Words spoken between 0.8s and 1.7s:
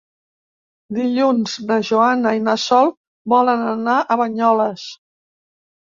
Dilluns